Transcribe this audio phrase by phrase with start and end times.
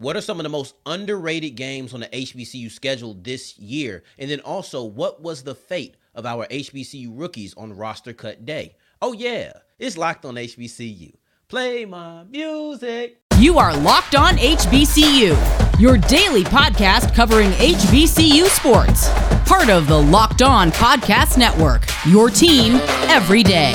[0.00, 4.02] What are some of the most underrated games on the HBCU schedule this year?
[4.18, 8.76] And then also, what was the fate of our HBCU rookies on roster cut day?
[9.02, 11.16] Oh, yeah, it's locked on HBCU.
[11.48, 13.20] Play my music.
[13.38, 19.10] You are Locked On HBCU, your daily podcast covering HBCU sports.
[19.46, 22.76] Part of the Locked On Podcast Network, your team
[23.10, 23.74] every day.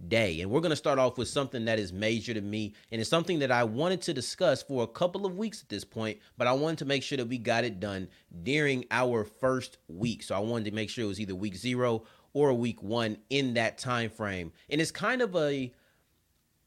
[0.00, 2.74] And we're going to start off with something that is major to me.
[2.90, 5.84] And it's something that I wanted to discuss for a couple of weeks at this
[5.84, 8.08] point, but I wanted to make sure that we got it done
[8.42, 10.22] during our first week.
[10.22, 13.54] So I wanted to make sure it was either week zero or week one in
[13.54, 14.52] that time frame.
[14.68, 15.72] And it's kind of a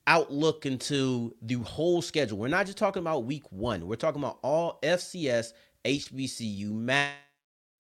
[0.08, 2.38] outlook into the whole schedule.
[2.38, 3.86] We're not just talking about week one.
[3.86, 5.52] We're talking about all FCS
[5.84, 7.18] HBCU matches.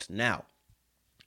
[0.10, 0.44] Now,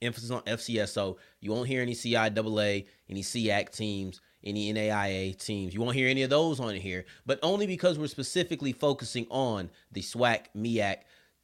[0.01, 0.89] emphasis on FCS.
[0.89, 5.73] So you won't hear any CIAA, any SIAC teams, any NAIA teams.
[5.73, 9.69] You won't hear any of those on here, but only because we're specifically focusing on
[9.91, 10.97] the SWAC, MEAC,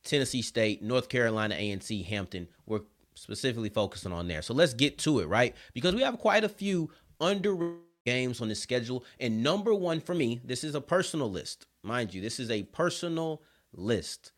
[0.04, 2.48] Tennessee State, North Carolina A&T, Hampton.
[2.66, 2.82] We're
[3.14, 4.42] specifically focusing on there.
[4.42, 5.56] So let's get to it, right?
[5.74, 7.74] Because we have quite a few under
[8.06, 9.04] games on the schedule.
[9.20, 11.66] And number one for me, this is a personal list.
[11.84, 13.42] Mind you, this is a personal
[13.74, 14.32] list.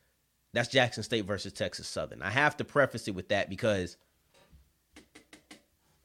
[0.53, 2.23] That's Jackson State versus Texas Southern.
[2.23, 3.97] I have to preface it with that because–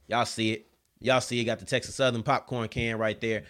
[0.07, 0.67] Y'all see it.
[1.01, 1.45] Y'all see it.
[1.45, 3.45] Got the Texas Southern popcorn can right there.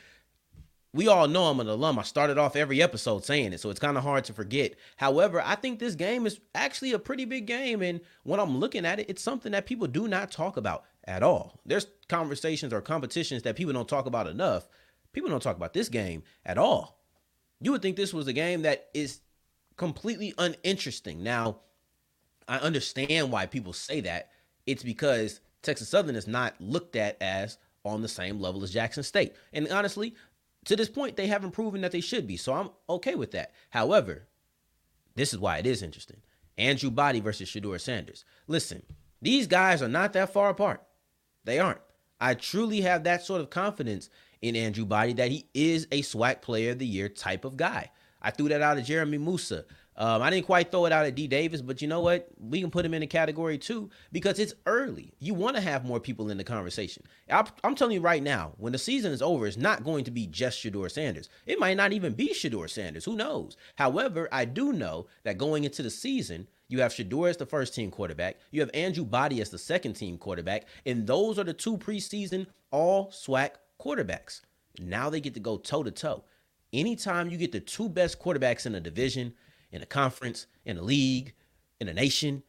[0.93, 1.99] We all know I'm an alum.
[1.99, 4.75] I started off every episode saying it, so it's kind of hard to forget.
[4.97, 7.83] However, I think this game is actually a pretty big game.
[7.83, 11.25] And when I'm looking at it, it's something that people do not talk about at
[11.25, 11.59] all.
[11.67, 14.69] There's conversations or competitions that people don't talk about enough.
[15.13, 17.01] People don't talk about this game at all.
[17.61, 19.21] You would think this was a game that is
[19.77, 21.25] completely uninteresting.
[21.25, 21.59] Now,
[22.47, 24.31] I understand why people say that.
[24.65, 29.03] It's because Texas Southern is not looked at as on the same level as Jackson
[29.03, 29.35] State.
[29.53, 30.15] And honestly,
[30.65, 32.37] to this point, they haven't proven that they should be.
[32.37, 33.53] So I'm okay with that.
[33.71, 34.27] However,
[35.15, 36.21] this is why it is interesting.
[36.57, 38.25] Andrew Body versus Shedeur Sanders.
[38.47, 38.83] Listen,
[39.21, 40.83] these guys are not that far apart.
[41.45, 41.81] They aren't.
[42.21, 44.09] I truly have that sort of confidence
[44.41, 47.91] in Andrew Body that he is a SWAC player of the year type of guy.
[48.23, 49.65] I threw that out of Jeremy Moussa.
[49.97, 52.29] Um, I didn't quite throw it out at D Davis, but you know what?
[52.39, 55.13] We can put him in a category too because it's early.
[55.21, 57.05] You want to have more people in the conversation.
[57.31, 60.11] I, am telling you right now, when the season is over, it's not going to
[60.11, 61.29] be just Shedeur Sanders.
[61.47, 63.05] It might not even be Shedeur Sanders.
[63.05, 63.57] Who knows?
[63.77, 67.75] However, I do know that going into the season, you have Shedeur as the first
[67.75, 68.39] team quarterback.
[68.51, 70.67] You have Andrew Body as the second team quarterback.
[70.85, 73.51] And those are the two preseason all SWAC
[73.81, 74.41] quarterbacks.
[74.81, 76.25] Now they get to go toe to toe.
[76.73, 79.35] Anytime you get the two best quarterbacks in a division,
[79.75, 81.35] in a conference, in a league,
[81.81, 82.45] in a nation.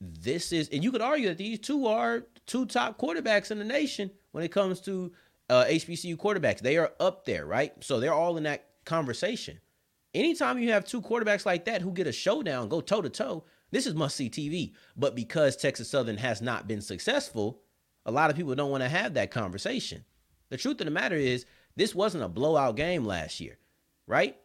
[0.00, 3.64] This is, and you could argue that these two are two top quarterbacks in the
[3.64, 5.12] nation when it comes to
[5.48, 6.58] uh, HBCU quarterbacks.
[6.58, 7.72] They are up there, right?
[7.84, 9.60] So they're all in that conversation.
[10.12, 13.44] Anytime you have two quarterbacks like that who get a showdown, go toe to toe,
[13.70, 14.72] this is must see TV.
[14.96, 17.60] But because Texas Southern has not been successful,
[18.04, 20.04] a lot of people don't want to have that conversation.
[20.48, 21.46] The truth of the matter is,
[21.76, 23.58] this wasn't a blowout game last year,
[24.08, 24.36] right?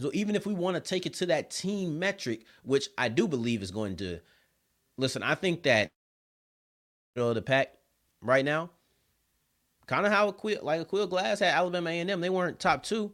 [0.00, 3.26] So even if we want to take it to that team metric, which I do
[3.26, 4.20] believe is going to
[4.96, 5.88] listen, I think that
[7.16, 7.74] know the pack
[8.22, 8.70] right now,
[9.86, 13.12] kind of how Aqeel, like Aqeel Glass had Alabama A&M, they weren't top two.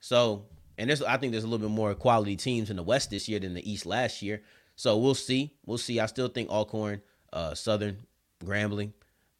[0.00, 0.46] So
[0.76, 3.28] and there's I think there's a little bit more quality teams in the West this
[3.28, 4.42] year than the East last year.
[4.76, 5.54] So we'll see.
[5.64, 6.00] We'll see.
[6.00, 7.00] I still think Alcorn,
[7.32, 7.98] uh, Southern,
[8.44, 8.92] Grambling,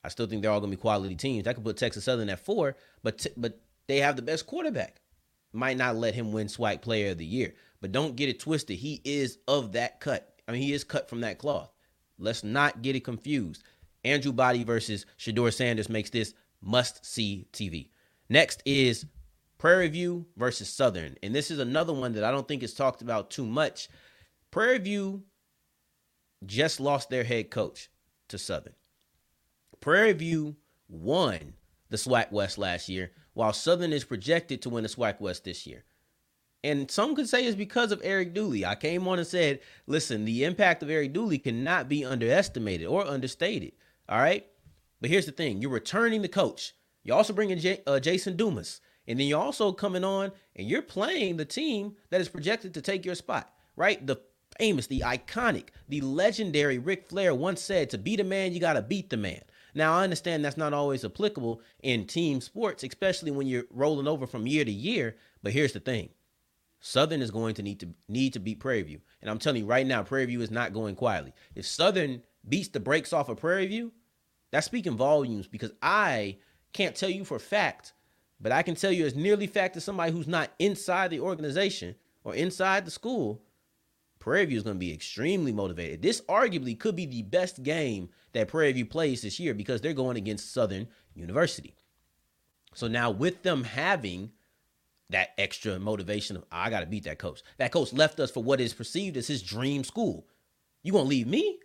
[0.05, 1.49] I still think they're all gonna be quality teams.
[1.49, 3.58] I could put Texas Southern at four, but t- but
[3.88, 5.00] they have the best quarterback
[5.55, 7.55] might not let him win SWAC Player of the Year.
[7.81, 8.79] But don't get it twisted.
[8.79, 10.35] He is of that cut.
[10.49, 11.71] I mean, he is cut from that cloth.
[12.19, 13.62] Let's not get it confused.
[14.05, 17.89] Andrew Body versus Shedeur Sanders makes this must see TV.
[18.29, 19.06] Next is
[19.59, 21.17] Prairie View versus Southern.
[21.23, 23.89] And this is another one that I don't think is talked about too much.
[24.50, 25.23] Prairie View
[26.47, 27.91] just lost their head coach
[28.29, 28.75] to Southern.
[29.81, 30.57] Prairie View
[30.89, 31.55] won
[31.91, 35.67] the SWAC West last year, while Southern is projected to win the SWAC West this
[35.67, 35.85] year.
[36.63, 38.65] And some could say it's because of Eric Dooley.
[38.65, 43.07] I came on and said, listen, the impact of Eric Dooley cannot be underestimated or
[43.07, 43.73] understated.
[44.09, 44.47] All right.
[45.01, 46.73] But here's the thing you're returning the coach.
[47.03, 48.81] You're also bringing J- uh, Jason Dumas.
[49.07, 52.81] And then you're also coming on and you're playing the team that is projected to
[52.81, 54.05] take your spot, right?
[54.07, 54.23] The
[54.59, 58.75] famous, the iconic, the legendary Ric Flair once said, to beat a man, you got
[58.75, 59.43] to beat the man.
[59.75, 64.26] Now, I understand that's not always applicable in team sports, especially when you're rolling over
[64.26, 65.17] from year to year.
[65.43, 66.11] But here's the thing
[66.81, 69.00] Southern is going to need to need to beat Prairie View.
[69.23, 71.32] And I'm telling you right now, Prairie View is not going quietly.
[71.55, 73.93] If Southern beats the brakes off of Prairie View,
[74.53, 76.37] that's speaking volumes because I
[76.73, 77.94] can't tell you for fact,
[78.41, 81.94] but I can tell you as nearly fact as somebody who's not inside the organization
[82.23, 83.43] or inside the school,
[84.25, 86.03] Prairie View is going to be extremely motivated.
[86.03, 89.93] This arguably could be the best game that Prairie View plays this year because they're
[89.93, 91.75] going against Southern University.
[92.75, 94.32] So now with them having
[95.11, 97.43] that extra motivation of I got to beat that coach.
[97.59, 100.26] That coach left us for what is perceived as his dream school.
[100.82, 101.61] You gonna leave me?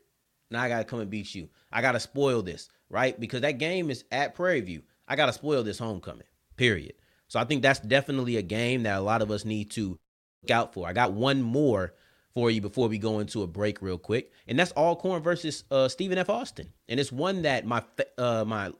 [0.51, 1.49] Now I gotta come and beat you.
[1.71, 3.19] I gotta spoil this right?
[3.19, 4.81] Because that game is at Prairie View.
[5.07, 6.27] I got to spoil this homecoming,
[6.57, 6.93] period.
[7.27, 9.99] So I think that's definitely a game that a lot of us need to
[10.43, 10.87] look out for.
[10.87, 11.93] I got one more
[12.33, 14.31] for you before we go into a break real quick.
[14.47, 16.29] And that's Alcorn versus uh, Stephen F.
[16.29, 16.71] Austin.
[16.87, 17.83] And it's one that my
[18.17, 18.71] uh, my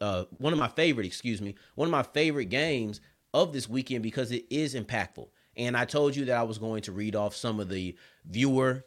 [0.00, 3.00] uh, one of my favorite, excuse me, one of my favorite games
[3.34, 5.28] of this weekend because it is impactful.
[5.56, 8.84] And I told you that I was going to read off some of the viewer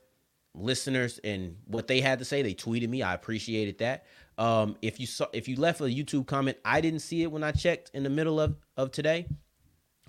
[0.56, 2.42] listeners and what they had to say.
[2.42, 3.02] They tweeted me.
[3.02, 4.06] I appreciated that.
[4.38, 7.44] Um, if you saw, if you left a YouTube comment, I didn't see it when
[7.44, 9.28] I checked in the middle of of today.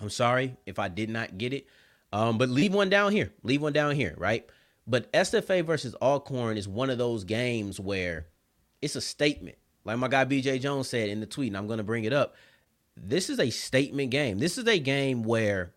[0.01, 1.67] I'm sorry if I did not get it.
[2.13, 3.33] Um, but leave one down here.
[3.41, 4.47] Leave one down here, right?
[4.85, 8.27] But SFA versus Alcorn is one of those games where
[8.83, 9.57] it's a statement.
[9.83, 12.13] Like my guy BJ Jones said in the tweet, and I'm going to bring it
[12.13, 12.35] up.
[12.95, 14.37] This is a statement game.
[14.37, 15.73] This is a game where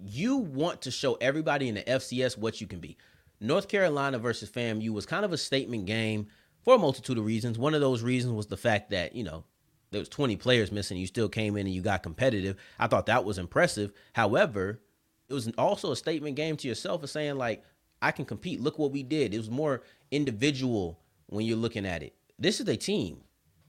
[0.00, 2.96] you want to show everybody in the FCS what you can be.
[3.38, 6.26] North Carolina versus FAMU was kind of a statement game
[6.64, 7.58] for a multitude of reasons.
[7.58, 9.44] One of those reasons was the fact that, you know,
[9.90, 12.56] there was 20 players missing, you still came in and you got competitive.
[12.78, 13.92] I thought that was impressive.
[14.12, 14.80] However,
[15.28, 17.64] it was also a statement game to yourself of saying like
[18.02, 18.60] I can compete.
[18.60, 19.34] Look what we did.
[19.34, 22.14] It was more individual when you're looking at it.
[22.38, 23.18] This is a team.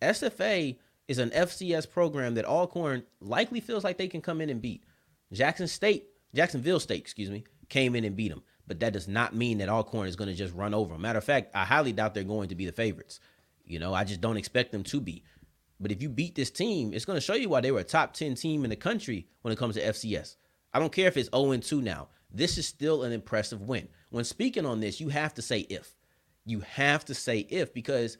[0.02, 0.78] SFA
[1.08, 4.84] is an FCS program that Alcorn likely feels like they can come in and beat.
[5.34, 9.36] Jackson State, Jacksonville State, excuse me, came in and beat them but that does not
[9.36, 11.02] mean that Alcorn is going to just run over them.
[11.02, 13.20] Matter of fact, I highly doubt they're going to be the favorites.
[13.66, 15.26] You know, I just don't expect them to be.
[15.82, 17.84] But if you beat this team, it's going to show you why they were a
[17.84, 20.36] top 10 team in the country when it comes to FCS.
[20.74, 22.10] I don't care if it's 0 2 now.
[22.32, 23.90] This is still an impressive win.
[24.12, 25.96] When speaking on this, you have to say if.
[26.46, 28.18] You have to say if because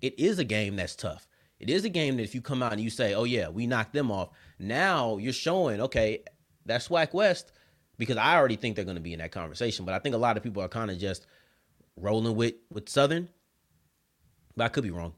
[0.00, 1.26] it is a game that's tough.
[1.58, 3.66] It is a game that if you come out and you say, oh, yeah, we
[3.66, 6.24] knocked them off, now you're showing, okay,
[6.66, 7.52] that's SWAC West
[7.98, 9.84] because I already think they're going to be in that conversation.
[9.84, 11.26] But I think a lot of people are kind of just
[11.96, 13.28] rolling with with Southern.
[14.56, 15.14] But I could be wrong.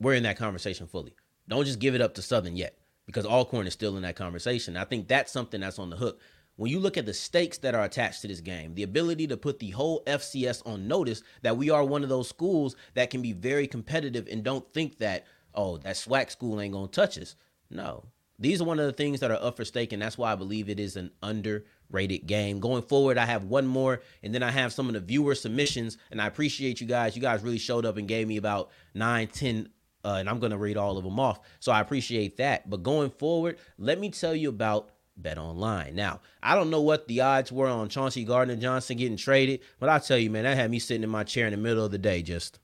[0.00, 1.14] We're in that conversation fully.
[1.48, 2.76] Don't just give it up to Southern yet
[3.06, 4.76] because Alcorn is still in that conversation.
[4.76, 6.20] I think that's something that's on the hook.
[6.56, 9.36] When you look at the stakes that are attached to this game, the ability to
[9.36, 13.22] put the whole FCS on notice that we are one of those schools that can
[13.22, 17.18] be very competitive and don't think that, oh, that SWAC school ain't going to touch
[17.18, 17.34] us.
[17.70, 18.04] No,
[18.38, 20.34] these are one of the things that are up for stake, and that's why I
[20.34, 22.58] believe it is an underrated game.
[22.58, 25.98] Going forward, I have one more, and then I have some of the viewer submissions,
[26.10, 27.14] and I appreciate you guys.
[27.14, 29.68] You guys really showed up and gave me about nine, ten,
[30.04, 31.40] uh, and I'm going to read all of them off.
[31.60, 32.68] So I appreciate that.
[32.68, 35.94] But going forward, let me tell you about Bet Online.
[35.94, 39.88] Now, I don't know what the odds were on Chauncey Gardner Johnson getting traded, but
[39.88, 41.90] I'll tell you, man, that had me sitting in my chair in the middle of
[41.90, 42.58] the day just.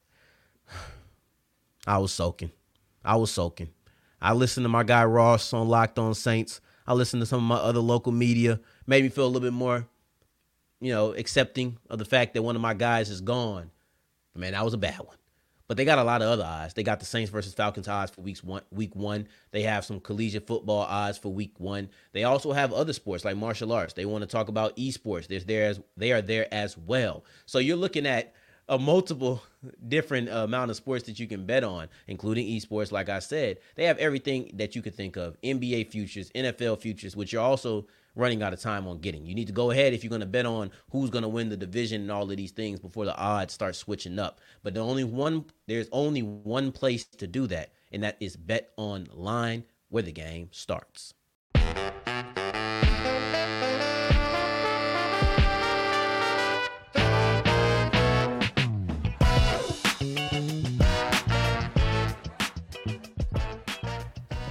[1.87, 2.50] I was soaking.
[3.05, 3.69] I was soaking.
[4.21, 6.61] I listened to my guy Ross on Locked On Saints.
[6.87, 8.61] I listened to some of my other local media.
[8.87, 9.87] Made me feel a little bit more,
[10.81, 13.71] you know, accepting of the fact that one of my guys is gone.
[14.35, 15.16] Man, that was a bad one.
[15.68, 16.75] But they got a lot of other odds.
[16.75, 19.26] They got the Saints versus Falcons odds for weeks one, week one.
[19.50, 21.88] They have some collegiate football odds for week one.
[22.12, 23.94] They also have other sports like martial arts.
[23.94, 25.26] They want to talk about esports.
[25.26, 27.25] There's there as they are there as well.
[27.46, 28.32] So you're looking at
[28.68, 29.42] a multiple
[29.88, 32.92] different amount of sports that you can bet on, including esports.
[32.92, 37.16] Like I said, they have everything that you could think of: NBA futures, NFL futures,
[37.16, 39.25] which you're also running out of time on getting.
[39.26, 41.49] You need to go ahead if you're going to bet on who's going to win
[41.49, 44.40] the division and all of these things before the odds start switching up.
[44.64, 48.73] But the only one there's only one place to do that, and that is Bet
[48.76, 51.14] Online, where the game starts.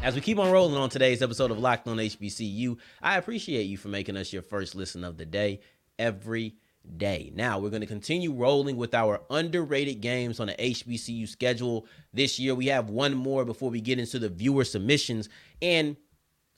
[0.05, 3.75] As we keep on rolling on today's episode of Locked on HBCU, I appreciate you
[3.75, 5.61] for making us your first listen of the day
[5.97, 6.57] every
[6.97, 7.31] day.
[7.33, 11.87] Now, we're going to continue rolling with our underrated games on the HBCU schedule.
[12.13, 15.27] This year, we have one more before we get into the viewer submissions.
[15.59, 15.97] And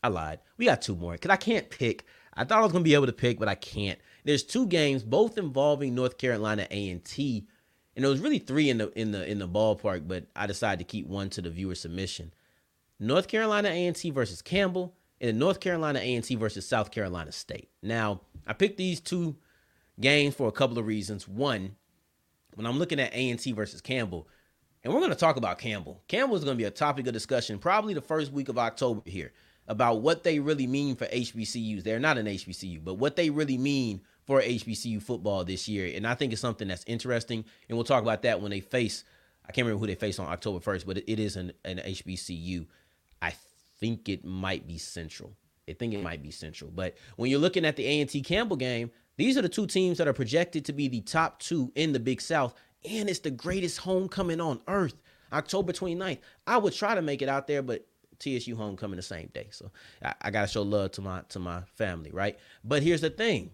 [0.04, 0.42] I lied.
[0.58, 2.04] We got two more because I can't pick.
[2.34, 3.98] I thought I was going to be able to pick, but I can't.
[4.26, 7.48] There's two games, both involving North Carolina A&T.
[7.96, 10.80] And there was really three in the in the in the ballpark, but I decided
[10.80, 12.34] to keep one to the viewer submission.
[13.00, 17.70] North Carolina A&T versus Campbell, and North Carolina A&T versus South Carolina State.
[17.82, 19.36] Now, I picked these two
[20.00, 21.28] games for a couple of reasons.
[21.28, 21.76] One,
[22.56, 24.28] when I'm looking at A&T versus Campbell,
[24.84, 26.02] and we're going to talk about Campbell.
[26.08, 29.02] Campbell is going to be a topic of discussion probably the first week of October
[29.06, 29.34] here
[29.68, 31.84] about what they really mean for HBCUs.
[31.84, 35.92] They're not an HBCU, but what they really mean for HBCU football this year.
[35.96, 37.44] And I think it's something that's interesting.
[37.68, 39.04] And we'll talk about that when they face,
[39.46, 42.66] I can't remember who they face on October 1st, but it is an, an HBCU.
[43.22, 43.34] I
[43.80, 45.34] think it might be Central.
[45.70, 46.72] I think it might be Central.
[46.74, 50.08] But when you're looking at the A&T Campbell game, these are the two teams that
[50.08, 52.54] are projected to be the top two in the Big South,
[52.90, 54.94] and it's the greatest homecoming on earth,
[55.34, 56.20] October 29th.
[56.46, 57.86] I would try to make it out there, but
[58.20, 59.48] TSU homecoming the same day.
[59.52, 59.72] So
[60.04, 62.38] I, I gotta show love to my to my family, right?
[62.64, 63.52] But here's the thing.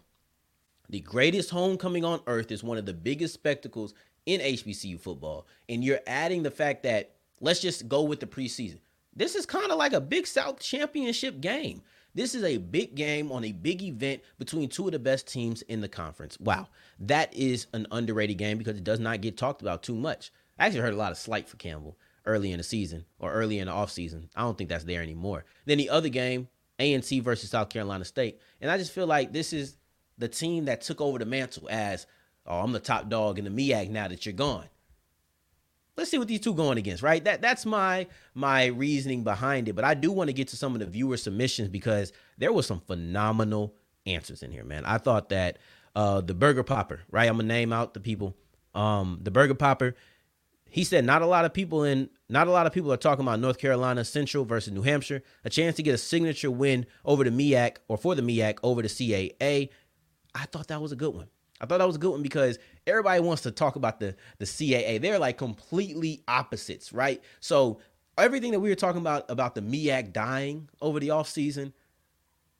[0.89, 3.93] The greatest homecoming on earth is one of the biggest spectacles
[4.25, 5.47] in HBCU football.
[5.69, 8.79] And you're adding the fact that let's just go with the preseason.
[9.15, 11.81] This is kind of like a Big South championship game.
[12.15, 15.63] This is a big game on a big event between two of the best teams
[15.63, 16.39] in the conference.
[16.39, 16.67] Wow.
[16.99, 20.31] That is an underrated game because it does not get talked about too much.
[20.59, 23.57] I actually heard a lot of slight for Campbell early in the season or early
[23.57, 24.29] in the offseason.
[24.35, 25.45] I don't think that's there anymore.
[25.65, 28.39] Then the other game, A&T versus South Carolina State.
[28.61, 29.77] And I just feel like this is
[30.19, 32.05] the team that took over the mantle as,
[32.45, 34.67] oh, I'm the top dog in the MEAC now that you're gone
[35.97, 37.23] let's see what these two going against, right?
[37.23, 39.73] That that's my my reasoning behind it.
[39.73, 42.65] But I do want to get to some of the viewer submissions because there was
[42.65, 44.85] some phenomenal answers in here, man.
[44.85, 45.57] I thought that
[45.95, 47.27] uh the burger popper, right?
[47.27, 48.35] I'm gonna name out the people.
[48.73, 49.95] Um, the burger popper,
[50.69, 53.23] he said not a lot of people in not a lot of people are talking
[53.23, 57.23] about North Carolina Central versus New Hampshire, a chance to get a signature win over
[57.23, 59.69] the MEAC or for the MEAC over the CAA.
[60.33, 61.27] I thought that was a good one.
[61.61, 62.57] I thought that was a good one because
[62.87, 65.01] everybody wants to talk about the the CAA.
[65.01, 67.21] They're like completely opposites, right?
[67.39, 67.79] So
[68.17, 71.73] everything that we were talking about about the MEAC dying over the offseason,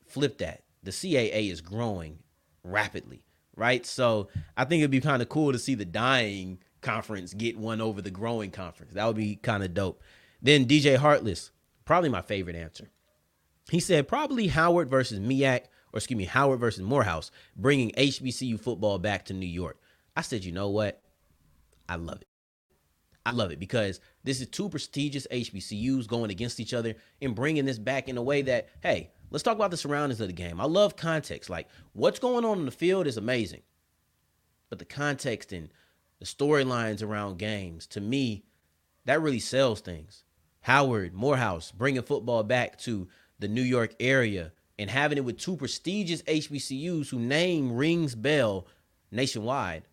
[0.08, 0.63] flip that.
[0.84, 2.20] The CAA is growing
[2.63, 3.24] rapidly,
[3.56, 3.86] right?
[3.86, 7.80] So I think it'd be kind of cool to see the dying conference get one
[7.80, 8.94] over the growing conference.
[8.94, 10.01] That would be kind of dope.
[10.42, 11.51] Then DJ Heartless,
[11.86, 12.89] probably my favorite answer.
[13.70, 18.98] He said probably Howard versus MEAC or excuse me, Howard versus Morehouse, bringing HBCU football
[18.98, 19.77] back to New York.
[20.15, 21.01] I said, you know what?
[21.89, 22.27] I love it.
[23.25, 27.65] I love it because this is two prestigious HBCUs going against each other and bringing
[27.65, 30.60] this back in a way that, hey, let's talk about the surroundings of the game.
[30.60, 31.50] I love context.
[31.50, 33.62] Like, what's going on in the field is amazing.
[34.70, 35.70] But the context and
[36.20, 38.43] the storylines around games, to me,
[39.05, 40.24] that really sells things.
[40.62, 43.08] Howard, Morehouse, bringing football back to
[43.39, 48.67] the New York area and having it with two prestigious HBCUs who name rings bell
[49.12, 49.84] nationwide.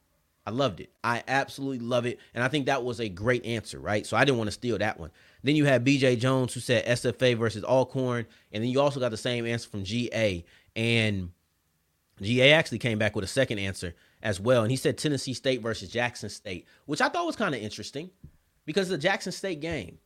[0.50, 0.90] I loved it.
[1.04, 2.19] I absolutely love it.
[2.35, 4.04] And I think that was a great answer, right?
[4.04, 5.12] So I didn't want to steal that one.
[5.45, 8.26] Then you had BJ Jones who said SFA versus Alcorn.
[8.50, 10.45] And then you also got the same answer from GA.
[10.75, 11.30] And
[12.21, 14.62] GA actually came back with a second answer as well.
[14.62, 18.11] And he said Tennessee State versus Jackson State, which I thought was kind of interesting
[18.66, 19.99] because the Jackson State game.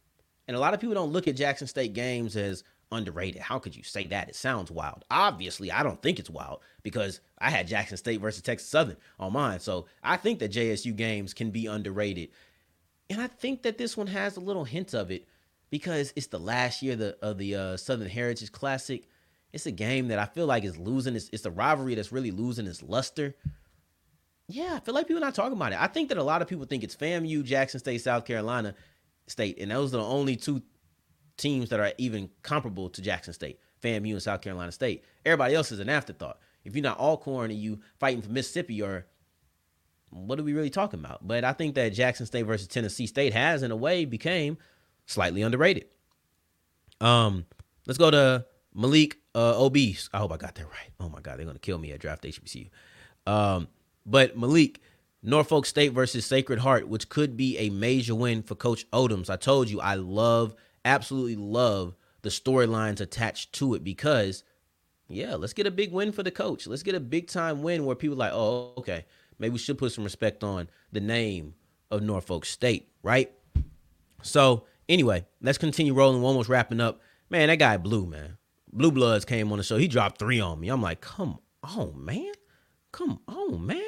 [0.46, 3.42] And a lot of people don't look at Jackson State games as underrated.
[3.42, 4.28] How could you say that?
[4.28, 5.04] It sounds wild.
[5.10, 9.32] Obviously, I don't think it's wild because I had Jackson State versus Texas Southern on
[9.32, 9.60] mine.
[9.60, 12.30] So I think that JSU games can be underrated.
[13.10, 15.26] And I think that this one has a little hint of it
[15.70, 19.08] because it's the last year of the, of the uh, Southern Heritage Classic.
[19.52, 21.16] It's a game that I feel like is losing.
[21.16, 23.34] It's, it's a rivalry that's really losing its luster.
[24.48, 25.80] Yeah, I feel like people are not talking about it.
[25.80, 28.74] I think that a lot of people think it's FAMU, Jackson State, South Carolina
[29.26, 30.62] State, and those are the only two
[31.36, 35.04] teams that are even comparable to Jackson State, FAMU, and South Carolina State.
[35.24, 36.38] Everybody else is an afterthought.
[36.64, 39.06] If you're not Alcorn and you fighting for Mississippi, or
[40.10, 41.26] what are we really talking about?
[41.26, 44.56] But I think that Jackson State versus Tennessee State has, in a way, became
[45.06, 45.86] slightly underrated.
[47.00, 47.46] Um,
[47.86, 50.08] let's go to Malik uh, Obese.
[50.12, 50.90] I hope I got that right.
[51.00, 52.70] Oh my God, they're gonna kill me at draft HBCU.
[53.26, 53.68] Um,
[54.06, 54.80] but Malik,
[55.22, 59.30] Norfolk State versus Sacred Heart, which could be a major win for Coach Odums.
[59.30, 64.44] I told you I love absolutely love the storylines attached to it because,
[65.08, 66.66] yeah, let's get a big win for the coach.
[66.66, 69.04] Let's get a big time win where people like, oh, okay,
[69.38, 71.54] maybe we should put some respect on the name
[71.90, 73.32] of Norfolk State, right?
[74.22, 76.22] So, anyway, let's continue rolling.
[76.22, 77.00] We're almost wrapping up.
[77.30, 78.38] Man, that guy Blue, man.
[78.72, 79.76] Blue Bloods came on the show.
[79.76, 80.68] He dropped three on me.
[80.68, 82.32] I'm like, come on, man.
[82.90, 83.82] Come on, man.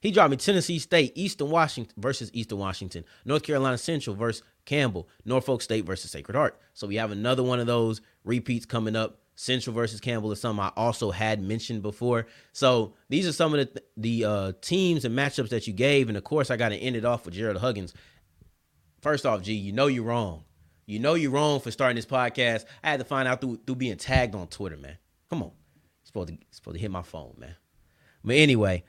[0.00, 5.08] He dropped me Tennessee State, Eastern Washington versus Eastern Washington, North Carolina Central versus Campbell,
[5.24, 6.60] Norfolk State versus Sacred Heart.
[6.74, 9.20] So we have another one of those repeats coming up.
[9.38, 12.26] Central versus Campbell is something I also had mentioned before.
[12.52, 16.16] So these are some of the the uh, teams and matchups that you gave, and
[16.16, 17.92] of course I got to end it off with Gerald Huggins.
[19.02, 20.44] First off, G, you know you're wrong.
[20.86, 22.64] You know you're wrong for starting this podcast.
[22.82, 24.96] I had to find out through through being tagged on Twitter, man.
[25.28, 25.52] Come on,
[26.04, 27.56] supposed to supposed to hit my phone, man.
[28.24, 28.84] But anyway,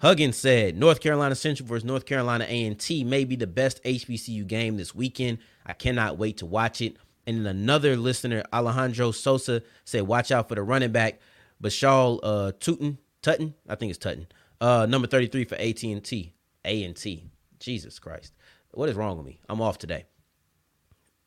[0.00, 4.76] Huggins said North Carolina Central versus North Carolina A&T may be the best HBCU game
[4.76, 5.38] this weekend.
[5.66, 6.96] I cannot wait to watch it.
[7.26, 11.20] And then another listener, Alejandro Sosa, said, "Watch out for the running back,
[11.62, 14.28] Bashal uh, Tutin, Tutton, I think it's Tutton,
[14.60, 16.32] uh, number 33 for AT&T,
[16.64, 17.24] A&T.
[17.58, 18.32] Jesus Christ,
[18.70, 19.40] what is wrong with me?
[19.48, 20.06] I'm off today.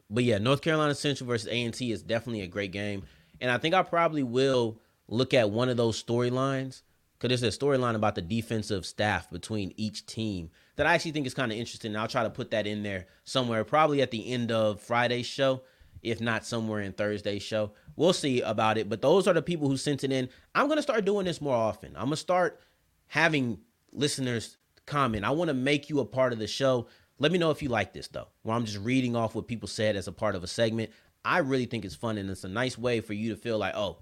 [0.09, 3.03] But yeah, North Carolina Central versus A&T is definitely a great game,
[3.41, 6.83] and I think I probably will look at one of those storylines
[7.21, 11.27] because there's a storyline about the defensive staff between each team that I actually think
[11.27, 11.91] is kind of interesting.
[11.91, 15.27] And I'll try to put that in there somewhere, probably at the end of Friday's
[15.27, 15.61] show
[16.01, 17.73] if not somewhere in Thursday's show.
[17.95, 18.89] We'll see about it.
[18.89, 20.29] But those are the people who sent it in.
[20.55, 21.91] I'm going to start doing this more often.
[21.95, 22.59] I'm going to start
[23.05, 23.59] having
[23.91, 25.23] listeners comment.
[25.23, 26.87] I want to make you a part of the show.
[27.19, 29.67] Let me know if you like this, though, where I'm just reading off what people
[29.67, 30.89] said as a part of a segment.
[31.23, 33.75] I really think it's fun, and it's a nice way for you to feel like,
[33.75, 33.99] oh,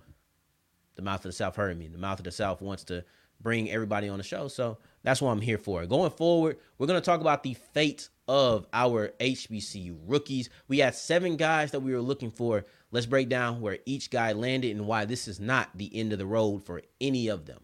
[1.00, 1.88] the mouth of the South heard me.
[1.88, 3.04] The mouth of the South wants to
[3.42, 4.50] bring everybody on the show.
[4.50, 5.86] So that's what I'm here for.
[5.86, 10.50] Going forward, we're going to talk about the fate of our HBCU rookies.
[10.68, 12.66] We had seven guys that we were looking for.
[12.92, 16.20] Let's break down where each guy landed and why this is not the end of
[16.20, 17.62] the road for any of them.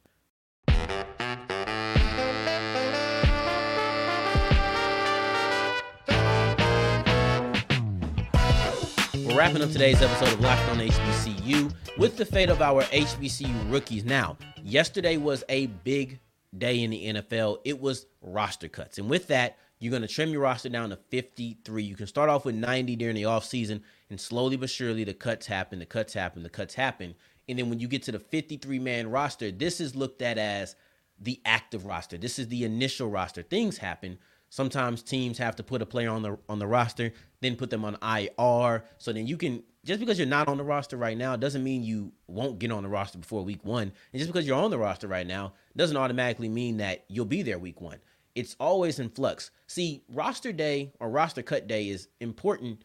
[9.36, 14.06] Wrapping up today's episode of Locked on HBCU with the fate of our HBCU rookies.
[14.06, 16.22] Now, yesterday was a big
[16.58, 17.58] day in the NFL.
[17.66, 18.98] It was roster cuts.
[18.98, 21.84] And with that, you're going to trim your roster down to 53.
[21.84, 25.48] You can start off with 90 during the offseason, and slowly but surely the cuts
[25.48, 27.14] happen, the cuts happen, the cuts happen.
[27.50, 30.78] And then when you get to the 53 man roster, this is looked at as
[31.20, 32.18] the active roster.
[32.18, 33.44] This is the initial roster.
[33.44, 34.18] Things happen.
[34.50, 37.12] Sometimes teams have to put a player on the on the roster,
[37.46, 38.84] then put them on IR.
[38.98, 41.84] So then you can just because you're not on the roster right now doesn't mean
[41.84, 43.92] you won't get on the roster before week one.
[44.12, 47.44] And just because you're on the roster right now doesn't automatically mean that you'll be
[47.44, 48.00] there week one
[48.36, 49.50] it's always in flux.
[49.66, 52.84] See, roster day or roster cut day is important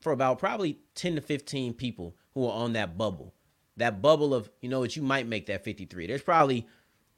[0.00, 3.34] for about probably 10 to 15 people who are on that bubble.
[3.76, 6.06] That bubble of, you know what, you might make that 53.
[6.06, 6.66] There's probably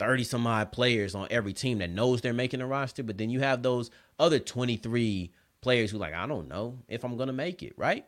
[0.01, 3.31] 30 some odd players on every team that knows they're making a roster, but then
[3.31, 7.63] you have those other 23 players who like, I don't know if I'm to make
[7.63, 8.07] it, right?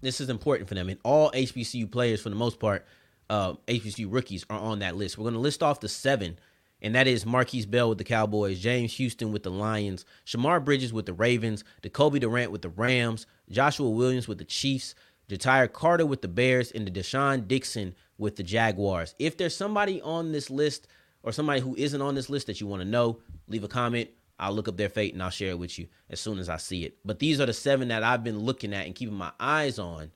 [0.00, 0.88] This is important for them.
[0.88, 2.86] And all HBCU players, for the most part,
[3.28, 5.18] uh, HBCU rookies are on that list.
[5.18, 6.38] We're to list off the seven
[6.82, 10.92] and that is Markquese Bell with the Cowboys, James Houston with the Lions, Shemar Bridges
[10.92, 14.94] with the Ravens, Decobie Durant with the Rams, Joshua Williams with the Chiefs,
[15.28, 19.14] Ja'Tyre Carter with the Bears, and the De'Shaan Dixon with the Jaguars.
[19.18, 20.86] If there's somebody on this list
[21.22, 24.08] or somebody who isn't on this list that you want to know, leave a comment.
[24.40, 26.56] I'll look up their fate and I'll share it with you as soon as I
[26.56, 26.96] see it.
[27.04, 30.10] But these are the seven that I've been looking at and keeping my eyes on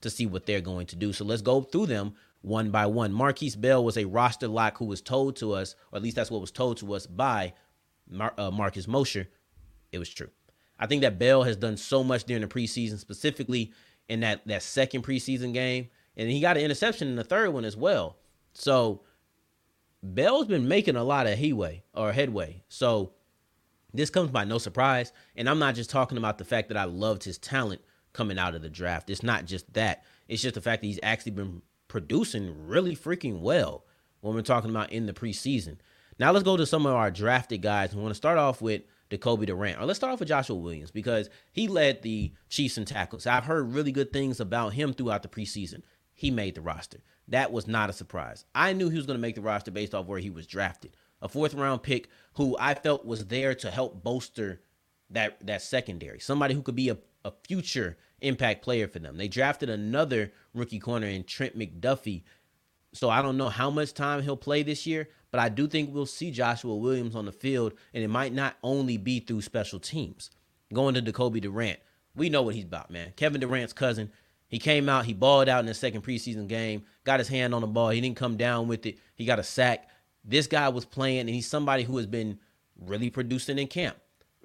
[0.00, 1.12] to see what they're going to do.
[1.12, 3.12] So let's go through them one by one.
[3.12, 6.30] Markquese Bell was a roster lock who was told to us, or at least that's
[6.30, 7.54] what was told to us by
[8.10, 9.28] Mar- uh, Marcus Mosher.
[9.92, 10.30] It was true.
[10.78, 13.72] I think that Bell has done so much during the preseason, specifically
[14.08, 17.64] in that that second preseason game, and he got an interception in the third one
[17.64, 18.16] as well.
[18.52, 19.02] So
[20.02, 22.62] Bell's been making a lot of headway or headway.
[22.68, 23.12] So
[23.92, 26.84] this comes by no surprise, and I'm not just talking about the fact that I
[26.84, 27.80] loved his talent
[28.12, 29.10] coming out of the draft.
[29.10, 30.04] It's not just that.
[30.28, 33.84] It's just the fact that he's actually been producing really freaking well
[34.20, 35.78] when we're talking about in the preseason.
[36.18, 37.94] Now let's go to some of our drafted guys.
[37.94, 40.90] We want to start off with Decobie Durant, or let's start off with Joshua Williams
[40.90, 43.26] because he led the Chiefs in tackles.
[43.26, 45.82] I've heard really good things about him throughout the preseason.
[46.12, 46.98] He made the roster.
[47.28, 48.44] That was not a surprise.
[48.54, 50.96] I knew he was going to make the roster based off where he was drafted.
[51.20, 54.60] A fourth round pick who I felt was there to help bolster
[55.10, 56.20] that that secondary.
[56.20, 59.16] Somebody who could be a, a future impact player for them.
[59.16, 62.22] They drafted another rookie corner in Trent McDuffie.
[62.94, 65.92] So I don't know how much time he'll play this year, but I do think
[65.92, 69.78] we'll see Joshua Williams on the field, and it might not only be through special
[69.78, 70.30] teams.
[70.72, 71.78] Going to Decobie Durant,
[72.14, 73.12] we know what he's about, man.
[73.16, 74.10] Kevin Durant's cousin.
[74.48, 77.60] He came out, he balled out in the second preseason game, got his hand on
[77.60, 77.90] the ball.
[77.90, 78.98] He didn't come down with it.
[79.14, 79.88] He got a sack.
[80.28, 82.38] This guy was playing, and he's somebody who has been
[82.78, 83.96] really producing in camp.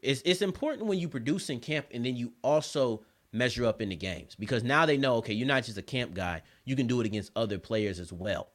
[0.02, 3.90] It's, it's important when you produce in camp and then you also measure up in
[3.90, 6.42] the games because now they know, okay, you're not just a camp guy.
[6.66, 8.50] You can do it against other players as well.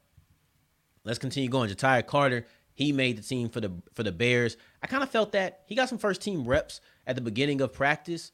[1.04, 1.70] Let's continue going.
[1.70, 4.56] Ja'Tyre Carter, he made the team for the for the Bears.
[4.82, 7.72] I kind of felt that he got some first team reps at the beginning of
[7.72, 8.30] practice.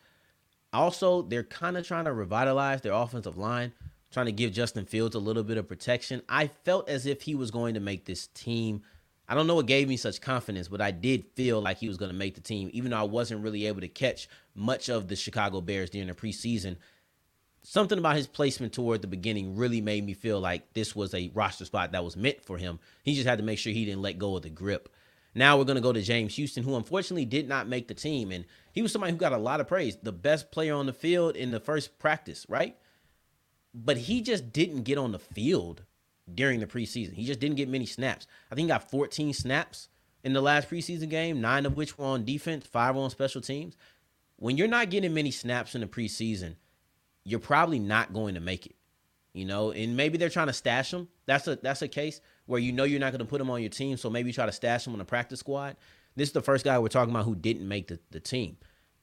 [0.73, 3.73] Also, they're kind of trying to revitalize their offensive line,
[4.15, 6.23] trying to give Justin Fields a little bit of protection.
[6.29, 8.83] I felt as if he was going to make this team.
[9.29, 11.97] I don't know what gave me such confidence, but I did feel like he was
[11.97, 15.09] going to make the team, even though I wasn't really able to catch much of
[15.09, 16.77] the Chicago Bears during the preseason.
[17.63, 21.31] Something about his placement toward the beginning really made me feel like this was a
[21.35, 22.79] roster spot that was meant for him.
[23.03, 24.91] He just had to make sure he didn't let go of the grip.
[25.35, 28.31] Now we're going to go to James Houston, who unfortunately did not make the team.
[28.31, 30.93] And he was somebody who got a lot of praise, the best player on the
[30.93, 32.77] field in the first practice, right?
[33.75, 35.83] But he just didn't get on the field
[36.33, 37.15] during the preseason.
[37.15, 38.27] He just didn't get many snaps.
[38.51, 39.89] I think he got 14 snaps
[40.23, 43.77] in the last preseason game, nine of which were on defense, five on special teams.
[44.37, 46.57] When you're not getting many snaps in the preseason,
[47.25, 48.77] you're probably not going to make it.
[49.33, 51.09] You know, and maybe they're trying to stash him.
[51.27, 53.61] That's a that's a case where you know you're not going to put him on
[53.61, 55.77] your team, so maybe you try to stash him on the practice squad.
[56.15, 58.57] This is the first guy we're talking about who didn't make the, the team.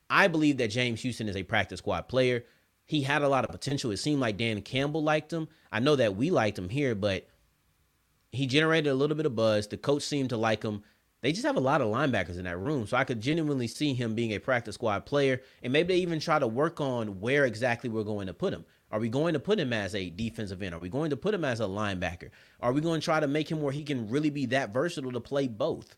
[0.09, 2.45] I believe that James Houston is a practice squad player.
[2.91, 3.91] He had a lot of potential.
[3.91, 5.47] It seemed like Dan Campbell liked him.
[5.71, 7.25] I know that we liked him here, but
[8.33, 9.65] he generated a little bit of buzz.
[9.65, 10.83] The coach seemed to like him.
[11.21, 12.85] They just have a lot of linebackers in that room.
[12.85, 15.41] So I could genuinely see him being a practice squad player.
[15.63, 18.65] And maybe they even try to work on where exactly we're going to put him.
[18.91, 20.75] Are we going to put him as a defensive end?
[20.75, 22.31] Are we going to put him as a linebacker?
[22.59, 25.13] Are we going to try to make him where he can really be that versatile
[25.13, 25.95] to play both?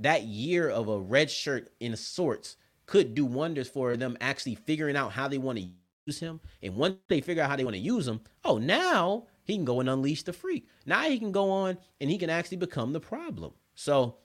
[0.00, 4.96] That year of a red shirt in sorts could do wonders for them actually figuring
[4.96, 5.68] out how they want to
[6.06, 6.40] use him.
[6.62, 9.64] And once they figure out how they want to use him, oh, now he can
[9.64, 10.66] go and unleash the freak.
[10.86, 13.52] Now he can go on and he can actually become the problem.
[13.74, 14.16] So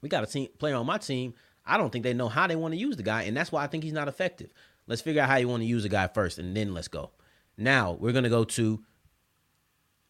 [0.00, 1.34] we got a team player on my team.
[1.64, 3.64] I don't think they know how they want to use the guy, and that's why
[3.64, 4.52] I think he's not effective.
[4.86, 7.10] Let's figure out how you want to use the guy first, and then let's go.
[7.58, 8.84] Now we're gonna go to.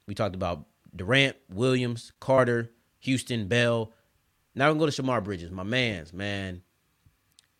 [0.06, 3.92] We talked about Durant, Williams, Carter, Houston, Bell.
[4.54, 6.62] Now we can go to Shemar Bridges, my man's man.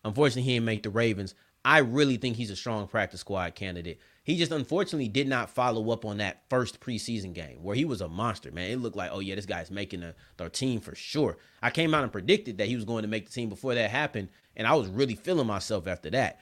[0.03, 1.33] Unfortunately, he didn't make the Ravens.
[1.67, 3.99] I really think he's a strong practice squad candidate.
[4.23, 7.99] He just unfortunately did not follow up on that first preseason game where he was
[7.99, 8.71] a monster, man.
[8.71, 11.37] It looked like, oh yeah, this guy's making a, their team for sure.
[11.61, 13.89] I came out and predicted that he was going to make the team before that
[13.89, 16.39] happened, and I was really feeling myself after that.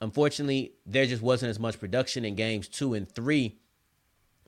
[0.00, 3.58] Unfortunately, there just wasn't as much production in games two and three.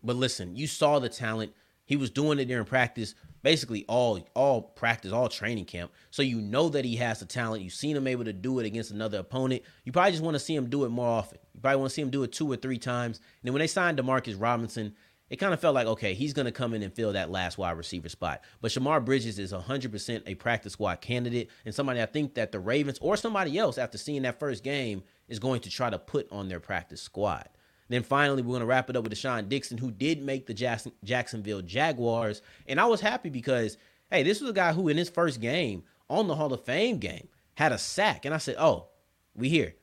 [0.02, 1.52] But listen, you saw the talent.
[1.84, 5.90] He was doing it during practice, basically all all practice, all training camp.
[6.10, 7.62] So you know that he has the talent.
[7.62, 9.62] You've seen him able to do it against another opponent.
[9.84, 11.38] You probably just want to see him do it more often.
[11.54, 13.18] You probably want to see him do it two or three times.
[13.18, 14.94] And then when they signed Demarcus Robinson,
[15.32, 17.56] it kind of felt like, okay, he's going to come in and fill that last
[17.56, 18.42] wide receiver spot.
[18.60, 22.60] But Shemar Bridges is 100% a practice squad candidate and somebody I think that the
[22.60, 26.30] Ravens or somebody else, after seeing that first game, is going to try to put
[26.30, 27.48] on their practice squad.
[27.92, 30.54] Then finally, we're going to wrap it up with De'Shaan Dixon, who did make the
[30.54, 32.40] Jackson, Jacksonville Jaguars.
[32.66, 33.76] And I was happy because,
[34.10, 36.98] hey, this was a guy who, in his first game on the Hall of Fame
[36.98, 38.24] game, had a sack.
[38.24, 38.86] And I said, oh,
[39.34, 39.74] we here.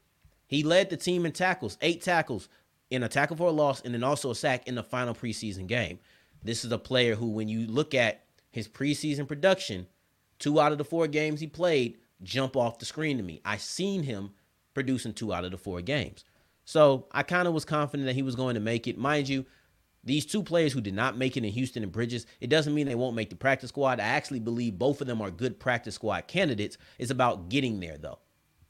[0.48, 2.50] He led the team in tackles, eight tackles
[2.90, 5.68] in a tackle for a loss, and then also a sack in the final preseason
[5.68, 6.00] game.
[6.44, 9.86] This is a player who, when you look at his preseason production,
[10.40, 13.40] two out of the four games he played jump off the screen to me.
[13.46, 14.32] I seen him
[14.74, 16.26] producing two out of the four games.
[16.70, 18.96] So I kind of was confident that he was going to make it.
[18.96, 19.48] Mind you,
[20.04, 22.86] these two players who did not make it in Houston and Bridges, it doesn't mean
[22.86, 24.00] they won't make the practice squad.
[24.00, 26.78] I actually believe both of them are good practice squad candidates.
[27.00, 28.20] It's about getting there, though.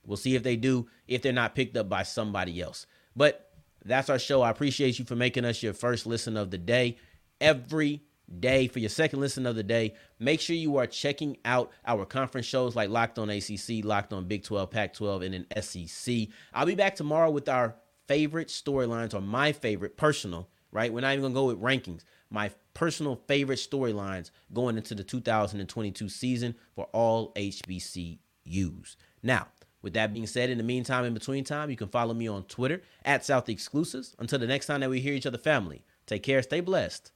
[0.05, 2.85] We'll see if they do, if they're not picked up by somebody else.
[3.17, 3.51] But
[3.83, 4.43] that's our show.
[4.43, 6.95] I appreciate you for making us your first listen of the day.
[7.41, 8.01] Every
[8.39, 12.05] day for your second listen of the day, make sure you are checking out our
[12.05, 16.29] conference shows like Locked on ACC, Locked on Big 12, Pac 12, and then SEC.
[16.53, 17.75] I'll be back tomorrow with our
[18.09, 20.91] favorite storylines or my favorite personal, right?
[20.91, 22.03] We're not even going to go with rankings.
[22.31, 28.95] My personal favorite storylines going into the 2022 season for all HBCUs.
[29.21, 29.47] Now,
[29.83, 32.43] with that being said, in the meantime, in between time, you can follow me on
[32.45, 34.15] Twitter at South Exclusives.
[34.17, 37.11] Until the next time that we hear each other, family, take care, stay blessed.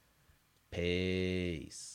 [0.70, 1.93] Peace.